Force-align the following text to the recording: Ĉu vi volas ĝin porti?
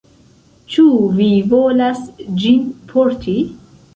Ĉu 0.75 0.85
vi 1.17 1.27
volas 1.51 2.01
ĝin 2.45 2.65
porti? 2.95 3.37